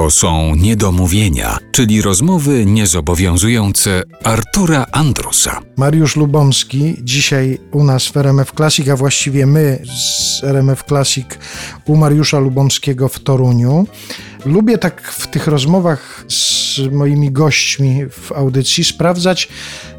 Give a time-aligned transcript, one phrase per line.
[0.00, 5.60] To są niedomówienia, czyli rozmowy niezobowiązujące Artura Andrusa.
[5.76, 11.26] Mariusz Lubomski, dzisiaj u nas w RMF Classic, a właściwie my z RMF Classic
[11.86, 13.86] u Mariusza Lubomskiego w Toruniu.
[14.44, 19.48] Lubię tak w tych rozmowach z moimi gośćmi w audycji sprawdzać,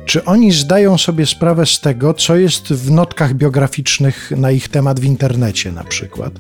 [0.06, 5.00] czy oni zdają sobie sprawę z tego, co jest w notkach biograficznych na ich temat
[5.00, 6.34] w internecie na przykład.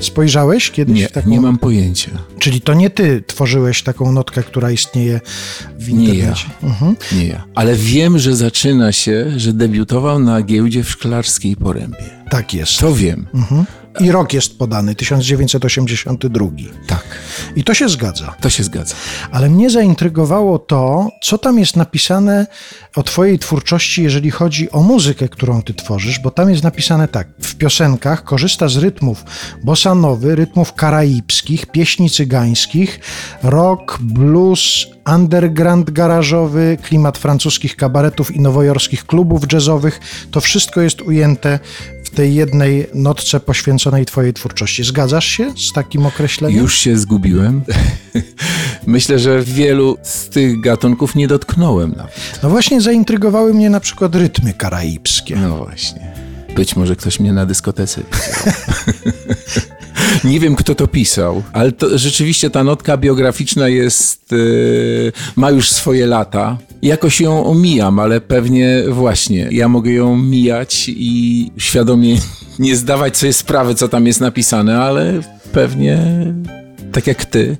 [0.00, 1.30] Spojrzałeś kiedyś Nie, w taką...
[1.30, 2.10] nie mam pojęcia.
[2.38, 5.20] Czyli to nie ty tworzyłeś taką notkę, która istnieje
[5.78, 6.12] w Nie ja.
[6.14, 6.46] internecie.
[6.62, 6.96] Mhm.
[7.12, 7.44] Nie ja.
[7.54, 12.16] Ale wiem, że zaczyna się, że debiutował na giełdzie w Szklarskiej Porębie.
[12.30, 12.78] Tak jest.
[12.78, 13.26] To wiem.
[13.34, 13.64] Mhm.
[14.00, 16.46] I rok jest podany, 1982.
[16.86, 17.04] Tak,
[17.56, 18.34] I to się zgadza.
[18.40, 18.94] to się zgadza.
[19.30, 22.46] Ale mnie zaintrygowało to, co tam jest napisane
[22.96, 27.28] o Twojej twórczości, jeżeli chodzi o muzykę, którą Ty tworzysz, bo tam jest napisane tak.
[27.40, 29.24] W piosenkach korzysta z rytmów
[29.64, 33.00] bossanowy, rytmów karaibskich, pieśni cygańskich,
[33.42, 40.00] rock, blues, underground garażowy, klimat francuskich kabaretów i nowojorskich klubów jazzowych.
[40.30, 41.58] To wszystko jest ujęte
[42.16, 44.84] tej jednej notce poświęconej Twojej twórczości.
[44.84, 46.58] Zgadzasz się z takim określeniem?
[46.58, 47.62] Już się zgubiłem.
[48.86, 52.40] Myślę, że wielu z tych gatunków nie dotknąłem nawet.
[52.42, 55.36] No właśnie zaintrygowały mnie na przykład rytmy karaibskie.
[55.36, 56.12] No właśnie.
[56.54, 58.00] Być może ktoś mnie na dyskotece.
[60.24, 65.70] Nie wiem, kto to pisał, ale to, rzeczywiście ta notka biograficzna jest, yy, ma już
[65.70, 66.58] swoje lata.
[66.82, 72.16] Jakoś ją omijam, ale pewnie właśnie ja mogę ją mijać i świadomie
[72.58, 75.20] nie zdawać sobie sprawy, co tam jest napisane, ale
[75.52, 75.98] pewnie
[76.92, 77.56] tak jak ty,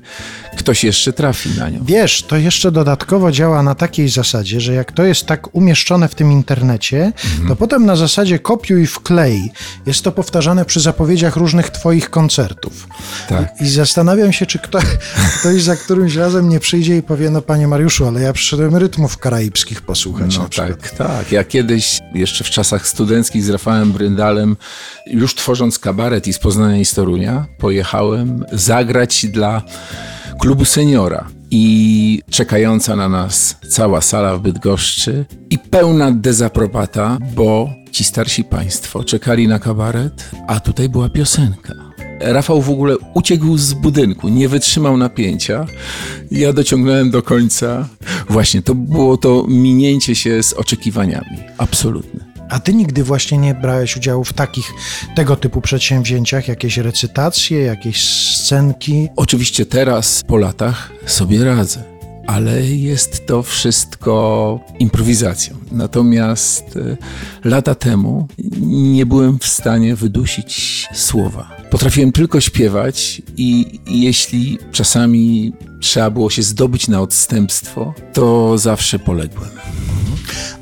[0.57, 1.85] ktoś jeszcze trafi na nią.
[1.85, 6.15] Wiesz, to jeszcze dodatkowo działa na takiej zasadzie, że jak to jest tak umieszczone w
[6.15, 7.13] tym internecie,
[7.49, 9.53] to potem na zasadzie kopiuj wklej
[9.87, 12.89] jest to powtarzane przy zapowiedziach różnych twoich koncertów.
[13.29, 13.61] Tak.
[13.61, 14.79] I zastanawiam się, czy kto,
[15.41, 19.19] ktoś za którymś razem nie przyjdzie i powie, no panie Mariuszu, ale ja przyszedłem rytmów
[19.19, 21.33] karaibskich posłuchać No tak, tak.
[21.33, 24.57] Ja kiedyś, jeszcze w czasach studenckich z Rafałem Bryndalem,
[25.07, 29.63] już tworząc kabaret i z Poznania i z Torunia, pojechałem zagrać dla
[30.41, 31.27] klubu seniora.
[31.51, 39.05] I czekająca na nas cała sala w Bydgoszczy i pełna dezaprobata, bo ci starsi państwo
[39.05, 41.75] czekali na kabaret, a tutaj była piosenka.
[42.21, 45.67] Rafał w ogóle uciekł z budynku, nie wytrzymał napięcia.
[46.31, 47.89] Ja dociągnąłem do końca.
[48.29, 51.39] Właśnie, to było to minięcie się z oczekiwaniami.
[51.59, 52.16] Absolutne.
[52.49, 54.73] A ty nigdy właśnie nie brałeś udziału w takich,
[55.17, 56.49] tego typu przedsięwzięciach?
[56.49, 58.05] Jakieś recytacje, jakieś
[58.37, 59.09] scenki?
[59.17, 61.83] Oczywiście teraz, po latach, sobie radzę,
[62.27, 65.57] ale jest to wszystko improwizacją.
[65.73, 66.97] Natomiast e,
[67.49, 68.29] lata temu
[68.61, 71.57] nie byłem w stanie wydusić słowa.
[71.71, 79.51] Potrafiłem tylko śpiewać i jeśli czasami trzeba było się zdobyć na odstępstwo, to zawsze poległem.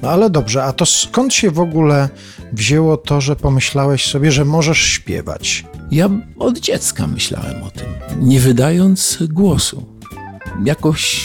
[0.04, 2.08] No ale dobrze, a to skąd się w ogóle
[2.52, 5.64] wzięło to, że pomyślałeś sobie, że możesz śpiewać?
[5.90, 7.86] Ja od dziecka myślałem o tym,
[8.20, 9.86] nie wydając głosu.
[10.64, 11.22] Jakoś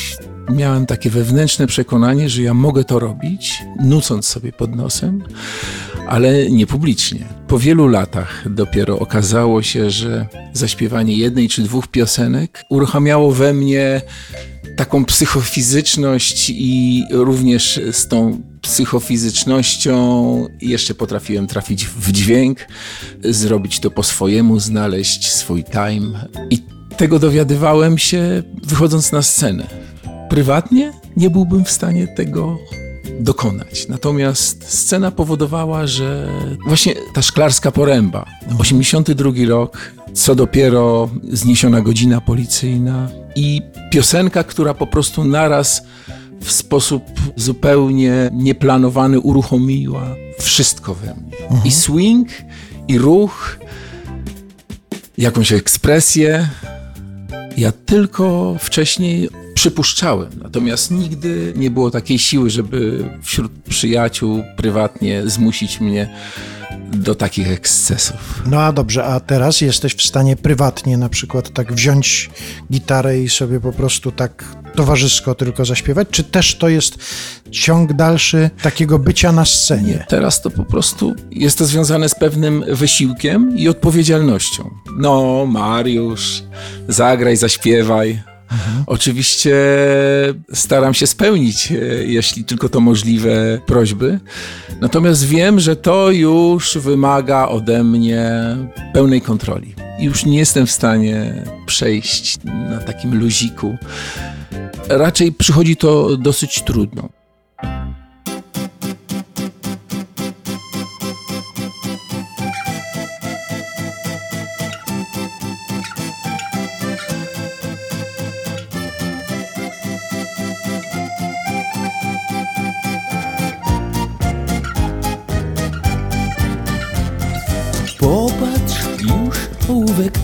[0.49, 5.23] miałem takie wewnętrzne przekonanie, że ja mogę to robić, nucąc sobie pod nosem,
[6.09, 7.25] ale nie publicznie.
[7.47, 14.01] Po wielu latach dopiero okazało się, że zaśpiewanie jednej czy dwóch piosenek uruchamiało we mnie
[14.77, 22.67] taką psychofizyczność i również z tą psychofizycznością jeszcze potrafiłem trafić w dźwięk,
[23.23, 26.59] zrobić to po swojemu, znaleźć swój time i
[26.97, 29.67] tego dowiadywałem się wychodząc na scenę.
[30.29, 32.57] Prywatnie nie byłbym w stanie tego
[33.19, 33.87] dokonać.
[33.87, 36.27] Natomiast scena powodowała, że
[36.67, 38.25] właśnie ta szklarska poręba,
[38.59, 45.81] 82 rok, co dopiero zniesiona godzina policyjna i piosenka, która po prostu naraz
[46.41, 47.03] w sposób
[47.35, 51.61] zupełnie nieplanowany uruchomiła wszystko we mnie.
[51.65, 52.27] I swing,
[52.87, 53.59] i ruch,
[55.17, 56.49] jakąś ekspresję.
[57.57, 65.79] Ja tylko wcześniej przypuszczałem, natomiast nigdy nie było takiej siły, żeby wśród przyjaciół prywatnie zmusić
[65.79, 66.09] mnie
[66.93, 68.43] do takich ekscesów.
[68.45, 72.29] No a dobrze, a teraz jesteś w stanie prywatnie na przykład tak wziąć
[72.71, 74.43] gitarę i sobie po prostu tak
[74.75, 76.07] towarzysko tylko zaśpiewać?
[76.11, 76.97] Czy też to jest
[77.51, 80.05] ciąg dalszy takiego bycia na scenie?
[80.07, 84.69] Teraz to po prostu jest to związane z pewnym wysiłkiem i odpowiedzialnością.
[84.97, 86.43] No, Mariusz,
[86.87, 88.21] zagraj, zaśpiewaj.
[88.87, 89.55] Oczywiście
[90.53, 91.75] staram się spełnić, e,
[92.05, 94.19] jeśli tylko to możliwe, prośby.
[94.81, 98.31] Natomiast wiem, że to już wymaga ode mnie
[98.93, 99.75] pełnej kontroli.
[99.99, 103.77] Już nie jestem w stanie przejść na takim luziku.
[104.89, 107.09] Raczej przychodzi to dosyć trudno.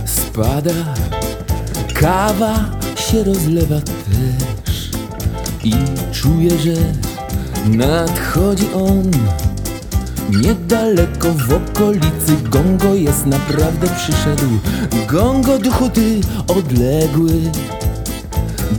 [0.06, 0.94] Spada,
[1.94, 2.56] kawa
[2.98, 4.92] się rozlewa też
[5.64, 5.74] i
[6.12, 6.74] czuję, że
[7.78, 9.12] nadchodzi on.
[10.42, 14.50] Niedaleko w okolicy Gongo jest naprawdę przyszedł.
[15.08, 17.32] Gongo duchu ty odległy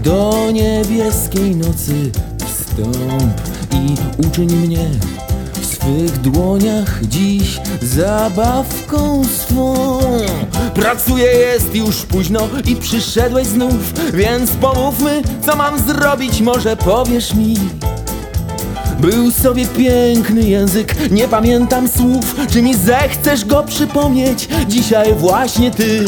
[0.04, 2.10] do niebieskiej nocy
[2.46, 3.40] wstąp
[3.72, 3.94] i
[4.26, 4.90] uczyń mnie
[5.86, 9.98] w swych dłoniach dziś zabawką swą.
[10.74, 17.56] Pracuję, jest już późno i przyszedłeś znów, więc pomówmy, co mam zrobić, może powiesz mi.
[19.00, 26.04] Był sobie piękny język, nie pamiętam słów, czy mi zechcesz go przypomnieć dzisiaj właśnie ty.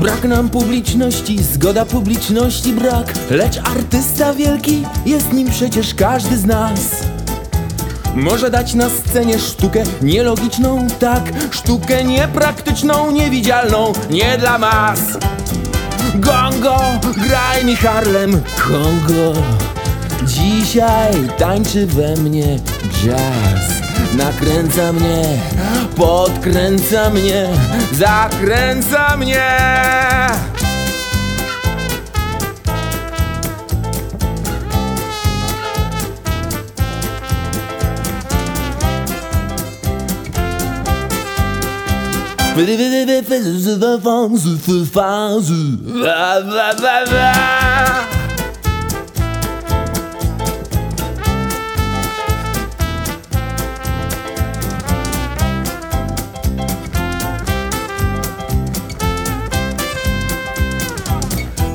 [0.00, 3.12] Brak nam publiczności, zgoda publiczności brak.
[3.30, 6.80] Lecz artysta wielki, jest nim przecież każdy z nas.
[8.14, 11.22] Może dać na scenie sztukę nielogiczną, tak.
[11.50, 15.00] Sztukę niepraktyczną, niewidzialną, nie dla mas.
[16.14, 16.80] Gongo,
[17.28, 19.42] graj mi Harlem, Kongo
[20.26, 22.58] Dzisiaj tańczy we mnie
[23.04, 25.22] jazz Nakręca mnie,
[25.96, 27.48] podkręca mnie,
[27.92, 29.48] zakręca mnie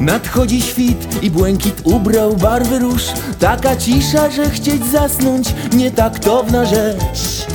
[0.04, 3.04] Nadchodzi świt i błękit ubrał barwy róż.
[3.40, 7.46] Taka cisza, że chcieć zasnąć nietaktowna rzecz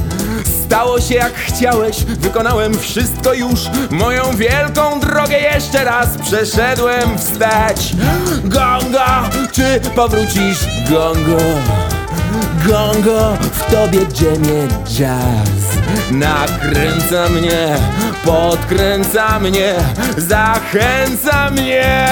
[0.69, 3.61] Stało się jak chciałeś, wykonałem wszystko już.
[3.91, 7.95] Moją wielką drogę jeszcze raz przeszedłem wstecz.
[8.45, 10.59] Gongo, czy powrócisz?
[10.91, 11.39] Gongo
[12.67, 15.79] Gongo, w tobie dziemie jazz?
[16.11, 17.77] Nakręca mnie,
[18.25, 19.75] podkręca mnie,
[20.17, 22.09] zachęca mnie.